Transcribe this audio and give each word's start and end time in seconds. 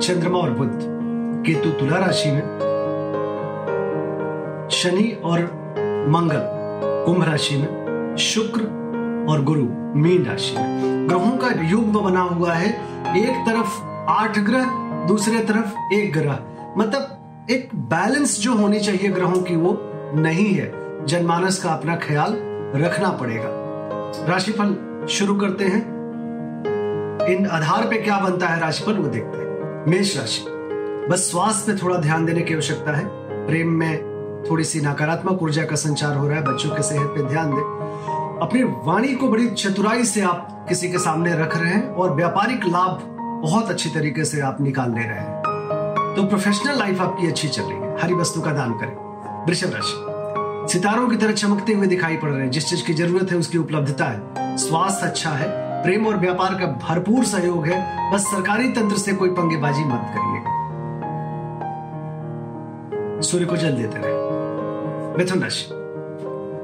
चंद्रमा 0.00 0.38
और 0.38 0.50
बुद्ध 0.50 0.78
केतु 1.46 1.70
तुला 1.70 1.96
राशि 1.96 2.30
में, 2.30 2.42
शनि 4.70 5.20
और 5.24 5.38
मंगल 6.08 6.40
कुंभ 7.06 7.24
राशि 7.24 7.56
में, 7.56 8.16
शुक्र 8.16 8.60
और 9.28 9.44
गुरु 9.44 9.64
मीन 10.00 10.24
राशि 10.24 10.56
में। 10.58 11.08
ग्रहों 11.08 11.36
का 11.38 11.68
युग्म 11.68 12.00
बना 12.00 12.20
हुआ 12.20 12.52
है, 12.52 12.70
एक 13.18 13.36
तरफ़ 13.48 13.82
आठ 14.10 14.38
ग्रह, 14.38 14.64
दूसरे 15.06 15.38
तरफ़ 15.38 15.94
एक 15.94 16.12
ग्रह। 16.12 16.38
मतलब 16.78 17.18
एक 17.50 17.70
बैलेंस 17.74 18.40
जो 18.40 18.54
होनी 18.54 18.80
चाहिए 18.80 19.08
ग्रहों 19.08 19.42
की 19.42 19.56
वो 19.56 19.80
नहीं 20.14 20.54
है। 20.54 20.72
जनमानस 21.06 21.62
का 21.62 21.70
अपना 21.70 21.96
ख्याल 21.96 22.36
रखना 22.76 23.10
पड़ेगा। 23.10 23.48
राशिफल 24.26 24.76
शुरू 25.08 25.34
करते 25.34 25.64
हैं। 25.64 25.82
इन 27.28 27.46
आधार 27.46 27.86
पे 27.86 27.96
क्या 27.96 28.18
बनता 28.18 28.46
है 28.46 28.60
राशिफल 28.60 28.94
वो 28.94 29.08
देखते 29.08 29.38
हैं। 29.38 29.49
मेष 29.88 30.16
राशि। 30.16 30.44
बस 31.10 31.30
स्वास्थ्य 31.30 31.72
पे 31.72 31.78
थोड़ा 31.82 31.96
ध्यान 31.96 32.24
देने 32.24 32.40
की 32.40 32.54
आवश्यकता 32.54 32.96
है। 32.96 33.04
प्रेम 33.46 33.68
में 33.68 33.98
थोड़ी 34.50 34.64
सी 34.64 34.80
नकारात्मक 34.80 35.42
ऊर्जा 35.42 35.64
का 35.64 35.76
संचार 35.76 36.16
हो 36.16 36.28
रहा 36.28 36.36
है। 36.36 36.44
बच्चों 36.44 36.70
के 36.70 36.82
सेहत 36.82 37.06
पे 37.06 37.22
ध्यान 37.22 37.50
दें। 37.50 37.62
अपनी 38.42 38.62
वाणी 38.62 39.08
को 39.08 39.28
बड़ी 39.28 39.46
चतुराई 39.46 40.04
से 40.04 40.20
आप 40.20 40.66
किसी 40.68 40.88
के 40.88 40.98
सामने 40.98 41.36
रख 41.36 41.56
रहे 41.56 41.70
हैं 41.70 41.88
और 41.88 42.14
व्यापारिक 42.14 42.64
लाभ 42.64 43.00
बहुत 43.42 43.70
अच्छी 43.70 43.90
तरीके 43.90 44.24
से 44.24 44.40
आप 44.40 44.60
निकाल 44.60 44.90
ले 44.90 45.00
रहे 45.00 45.20
हैं। 45.20 45.42
तो 46.16 46.26
प्रोफेशनल 46.26 46.78
लाइफ 46.78 47.00
आपकी 47.00 47.26
अच्छी 47.26 47.48
चल 47.48 47.62
रही 47.62 47.78
है। 47.78 48.02
हरी 48.02 48.14
वस्तु 48.14 48.40
का 48.40 48.52
दान 48.52 48.72
करें। 48.72 48.96
वृषभ 49.46 49.70
राशि। 49.74 50.06
सितारों 50.72 51.08
की 51.08 51.16
तरह 51.16 51.32
चमकते 51.32 51.72
हुए 51.72 51.86
दिखाई 51.86 52.16
पड़ 52.16 52.30
रहे 52.30 52.40
हैं। 52.40 52.50
जिस 52.50 52.70
चीज़ 52.70 52.84
की 52.84 52.94
ज़रूरत 52.94 53.32
है 53.32 53.38
उसकी 53.38 53.58
उपलब्धता 53.58 54.04
है। 54.04 54.20
स्वास्थ्य 54.56 55.06
अच्छा 55.06 55.30
है। 55.30 55.69
प्रेम 55.82 56.06
और 56.06 56.16
व्यापार 56.16 56.54
का 56.54 56.66
भरपूर 56.66 57.24
सहयोग 57.24 57.66
है। 57.66 58.10
बस 58.12 58.20
सरकारी 58.20 58.68
तंत्र 58.68 58.96
से 58.96 59.12
कोई 59.12 59.28
पंगेबाजी 59.28 59.84
मत 59.84 60.06
करिएगा 60.08 60.60
सूर्य 63.20 63.44
को 63.44 63.56
जल 63.56 63.72
देते 63.72 63.98
रहे। 63.98 64.12
मिथुन 65.18 65.42
राशि। 65.42 65.68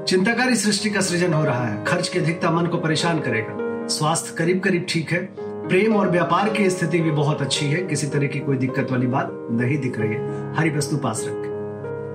चिंताकारी 0.09 0.57
सृष्टि 0.57 0.91
का 0.91 1.01
सृजन 1.01 1.33
हो 1.33 1.45
रहा 1.45 1.67
है। 1.67 1.85
खर्च 1.85 2.09
की 2.09 2.19
अधिकता 2.19 2.51
मन 2.51 2.67
को 2.67 2.77
परेशान 2.77 3.21
करेगा। 3.21 3.57
स्वास्थ्य 3.89 4.35
करीब 4.39 4.61
करीब 4.61 4.87
ठीक 4.89 5.13
है। 5.13 5.19
प्रेम 5.41 5.97
और 5.97 6.11
व्यापार 6.11 6.49
की 6.49 6.71
स्थिति 6.71 7.01
भी 7.01 7.11
बहुत 7.11 7.43
अच्छी 7.43 7.67
है। 7.67 7.83
किसी 7.83 8.07
तरह 8.07 8.27
की 8.27 8.39
कोई 8.39 8.57
दिक्कत 8.57 8.89
वाली 8.91 9.07
बात 9.07 9.29
नहीं 9.33 9.79
दिख 9.79 9.99
रही 9.99 10.15
है। 10.15 10.57
हरी 10.57 10.71
वस्तु 10.71 10.97
पास 10.97 11.25
रखें। 11.27 11.57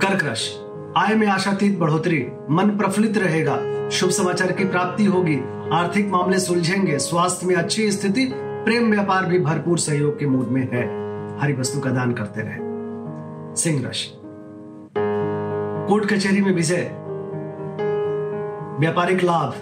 कर्क 0.02 0.24
राशि। 0.24 0.50
आय 0.96 1.14
में 1.14 1.26
आशातीत 1.26 1.78
बढ़ोतरी। 1.78 2.26
मन 2.50 2.70
प्रफुल्लित 2.70 3.18
रहेगा। 3.18 3.88
शुभ 3.90 4.10
समाचार 4.10 4.52
की 4.52 4.64
प्राप्ति 4.64 5.04
होगी। 5.04 5.36
आर्थिक 5.72 6.08
मामले 6.08 6.38
सुलझेंगे, 6.38 6.98
स्वास्थ्य 6.98 7.46
में 7.46 7.54
अच्छी 7.54 7.92
स्थिति, 7.92 8.32
प्रेम 8.34 8.90
व्यापार 8.90 9.26
भी 9.26 9.38
भरपूर 9.38 9.78
सहयोग 9.78 10.18
के 10.18 10.26
मूड 10.26 10.48
में 10.48 10.68
है। 10.72 10.82
हरी 11.40 11.52
वस्तु 11.52 11.80
का 11.80 11.90
दान 11.90 12.12
करते 12.12 12.40
रहे। 12.40 12.56
सिंह 13.56 13.82
राशि। 13.82 14.20
कोर्ट 15.88 16.04
कचहरी 16.04 16.40
में 16.40 16.54
विजय। 16.54 16.90
व्यापारिक 18.80 19.22
लाभ। 19.22 19.54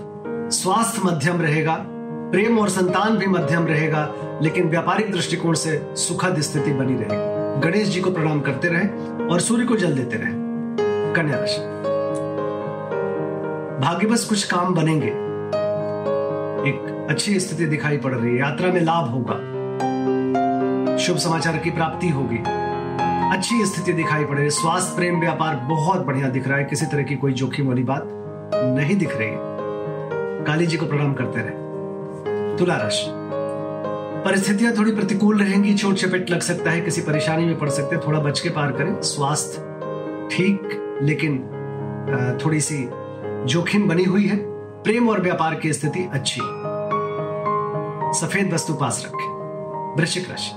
स्वास्थ्य 0.51 1.03
मध्यम 1.05 1.41
रहेगा, 1.41 1.77
प्रेम 2.33 2.59
और 2.59 2.69
संतान 2.69 3.19
भी 3.19 3.27
मध्यम 3.27 3.67
रहेगा, 3.67 4.15
लेकिन 4.43 4.69
व्यापारिक 4.69 5.13
दृष्टिकोण 5.13 5.55
से 5.55 5.87
सुखद 5.97 6.41
स्थिति 6.41 6.73
बनी 6.73 6.95
रहेगी 6.95 7.41
गणेश 7.61 7.89
जी 7.89 8.01
को 8.01 8.11
प्रणाम 8.11 8.41
करते 8.41 8.69
रहे 8.69 8.87
और 9.27 9.41
सूर्य 9.41 9.65
को 9.65 9.77
जल 9.77 9.95
देते 9.95 10.17
रहे। 10.17 10.33
कन्या 11.15 11.37
राशि। 11.39 11.61
भाग्यवश 13.87 14.25
कुछ 14.25 14.45
काम 14.45 14.75
बनेंगे। 14.75 15.30
एक 16.67 17.07
अच्छी 17.11 17.41
स्थिति 17.41 17.67
दिखाई 17.67 17.97
पड़ 17.97 18.15
रही 18.15 18.33
है। 18.33 18.39
यात्रा 18.39 18.73
में 18.73 18.81
लाभ 18.81 19.09
होगा। 19.09 19.35
शुभ 20.97 21.17
समाचार 21.17 21.57
की 21.57 21.71
प्राप्ति 21.71 22.09
होगी। 22.09 22.39
अच्छी 23.37 23.67
स्थिति 23.67 23.93
दिखाई 23.93 24.25
पड़ 24.25 24.35
रही 24.35 24.45
है। 24.45 24.51
स्वास्थ्य, 24.51 24.97
प्रेम, 24.97 25.21
व्यापार 25.21 25.57
बहुत 25.57 26.07
बढ़िया 26.07 26.29
दिख 26.29 26.49
रहा 26.49 26.59
है। 26.59 26.65
किसी 26.65 26.87
तरह 26.87 27.03
की 27.03 27.17
कोई 27.17 27.33
जोखिम 27.33 27.69
वाली 27.69 27.83
बात 27.83 28.05
नहीं 28.55 28.97
दिख 28.97 29.17
रही 29.17 29.31
काली 30.45 30.67
जी 30.67 30.77
को 30.77 30.87
प्रणाम 30.87 31.15
करते 31.15 31.41
रहे। 31.41 32.57
तुला 32.57 32.77
राशि। 32.77 33.07
परिस्थितियाँ 34.25 34.73
थोड़ी 34.79 34.93
प्रतिकूल 34.93 35.43
रहेंगी। 35.43 35.75
छोट 35.75 35.95
चपेट 35.95 36.31
लग 36.31 36.41
सकता 36.41 36.71
है। 36.71 36.81
किसी 36.81 37.01
परेशानी 37.01 37.45
में 37.45 37.59
पड़ 37.59 37.69
सकते 37.69 37.97
हैं। 37.97 38.07
थोड़ा 38.07 38.21
बच 38.21 38.41
के 38.41 38.49
पार 38.49 38.73
करें। 38.73 39.03
स्वास्थ्य 39.03 39.63
ठीक, 40.31 40.61
लेकिन 41.03 41.39
थोड़ी 42.45 42.61
सी 42.61 42.89
जोखिम 43.45 43.89
बनी 43.89 44.05
हुई 44.05 44.27
है। 44.27 44.50
प्रेम 44.85 45.09
और 45.09 45.21
व्यापार 45.21 45.55
की 45.55 45.73
स्थिति 45.73 46.09
अच्छी। 46.13 46.41
सफ़ेद 48.21 48.53
वस्तु 48.53 48.75
पास 48.75 49.03
रखें। 49.07 49.97
वृश्चिक 49.97 50.31
राशि। 50.31 50.53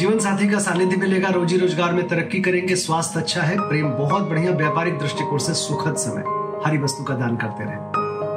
जीवन 0.00 0.18
साथी 0.18 0.48
का 0.48 0.58
सानिध्य 0.58 0.96
मिलेगा 0.96 1.28
रोजी 1.28 1.56
रोज़गार 1.56 1.92
में 1.92 2.08
तरक्की 2.08 2.40
करेंगे, 2.40 2.76
स्वास्थ्य 2.76 3.20
अच्छा 3.20 3.42
है, 3.42 3.58
प्रेम 3.58 3.88
बहुत 3.88 4.22
बढ़िया, 4.22 4.52
व्यापारिक 4.52 4.98
दृष्टिकोण 4.98 5.38
से 5.38 5.54
सुखद 5.54 5.96
समय। 5.96 6.24
हरी 6.66 6.78
वस्तु 6.78 7.04
का 7.04 7.14
दान 7.14 7.36
करते 7.36 7.64
रहे। 7.64 7.76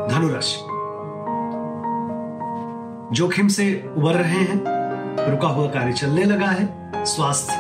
धनुराशि 0.07 0.57
जोखिम 3.16 3.47
से 3.47 3.94
उबर 3.97 4.13
रहे 4.13 4.41
हैं, 4.44 4.63
रुका 5.31 5.47
हुआ 5.47 5.68
कार्य 5.68 5.94
चलने 5.94 6.23
लगा 6.23 6.47
है, 6.47 6.69
स्वास्थ्य 7.06 7.53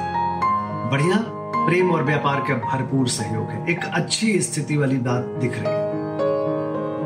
बढ़िया, 0.91 1.17
प्रेम 1.67 1.91
और 1.91 2.03
व्यापार 2.03 2.39
का 2.39 2.53
भरपूर 2.53 3.07
सहयोग 3.07 3.49
है। 3.49 3.69
एक 3.69 3.85
अच्छी 3.93 4.41
स्थिति 4.41 4.77
वाली 4.77 4.97
बात 4.97 5.23
दिख 5.23 5.53
रही 5.53 5.73
है। 5.73 5.82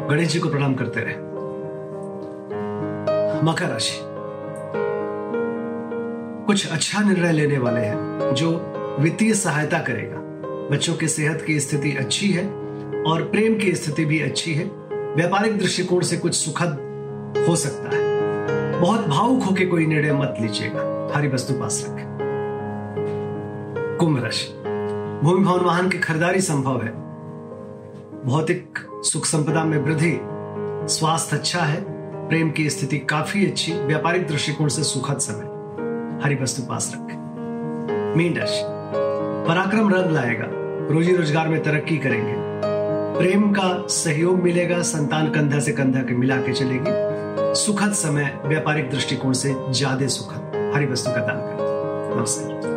गणेश 0.10 0.34
जी 0.34 0.40
को 0.40 0.50
प्रणाम 0.50 0.76
करते 0.76 1.00
रहे। 1.00 1.16
मकर 3.44 3.66
राशि। 3.66 4.02
कुछ 6.46 6.72
अच्छा 6.72 7.02
निर्णय 7.02 7.32
लेने 7.32 7.58
वाले 7.58 7.82
हैं, 7.82 8.20
जो 8.34 8.74
वित्तीय 9.00 9.34
सहायता 9.34 9.80
करेगा। 9.80 10.18
बच्चों 10.72 10.96
की 10.96 11.08
सेहत 11.08 11.42
की 11.42 11.60
स्थिति 11.60 11.96
अच्छी 11.96 12.32
है 12.32 12.48
और 13.04 13.30
प्रेम 13.32 13.56
की 13.56 13.74
स्थिति 13.74 14.06
भी 14.06 14.22
अच्छी 14.22 14.54
है। 14.54 14.66
व्यापारिक 14.94 15.58
दृष्टिकोण 15.58 16.02
से 16.02 16.18
कुछ 16.18 16.34
सुखद 16.34 16.78
हो 17.50 17.56
सकता 17.56 17.98
है। 17.98 18.08
बहुत 18.82 19.08
भावुक 19.08 19.44
होकर 19.44 19.66
कोई 19.66 19.86
निर्णय 19.86 20.14
मत 20.14 20.36
लीजिएगा। 20.42 21.12
हरी 21.16 21.28
वस्तु 21.28 21.54
पास 21.54 21.86
रखें। 21.90 22.08
कुंभ 24.00 24.24
राशि। 24.24 24.64
भूमि 25.24 25.46
भवन 25.46 25.60
वाहन 25.60 25.90
की 25.90 25.98
खरीदारी 25.98 26.42
संभव 26.42 26.82
है। 26.82 27.07
भौतिक 28.28 28.80
सुख 29.04 29.26
संपदा 29.26 29.64
में 29.64 29.78
वृद्धि, 29.78 30.20
स्वास्थ्य 30.94 31.36
अच्छा 31.38 31.60
है, 31.60 31.82
प्रेम 32.30 32.50
की 32.52 32.70
स्थिति 32.70 32.98
काफ़ी 33.00 33.46
अच्छी, 33.46 33.74
व्यापारिक 33.74 34.28
दृष्टिकोण 34.28 34.68
से 34.68 34.84
सुखद 34.84 35.18
समय 35.18 36.24
हरी 36.24 36.36
वस्तु 36.36 36.64
पास 36.64 36.92
रखें। 36.96 38.16
मीन 38.18 38.38
राशि 38.38 38.62
पराक्रम 39.48 39.94
रंग 39.94 40.12
लाएगा, 40.12 40.48
रोजी 40.94 41.16
रोज़गार 41.16 41.48
में 41.48 41.64
तरक्की 41.64 41.98
करेंगे। 41.98 42.36
प्रेम 43.20 43.52
का 43.52 43.88
सहयोग 43.88 44.44
मिलेगा, 44.44 44.82
संतान 44.82 45.30
कंधा 45.30 45.60
से 45.60 45.72
कंधा 45.72 46.02
के 46.02 46.14
मिला 46.14 46.38
के 46.38 46.54
चलेगी। 46.54 47.56
सुखद 47.56 47.94
समय 47.94 48.40
व्यापारिक 48.46 48.90
दृष्टिकोण 48.90 49.34
से 49.34 49.56
ज़्यादा 49.70 50.08
सुखद। 50.08 50.72
हरी 50.76 50.86
वस्तु 50.86 51.12
का 51.12 51.18
दान 51.18 51.40
करें। 51.40 52.20
नमस्कार। 52.20 52.77